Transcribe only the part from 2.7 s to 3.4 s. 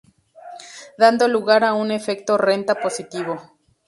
positivo.